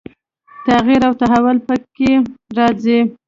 [0.67, 2.11] تغییر او تحول به په کې
[2.57, 2.99] راځي.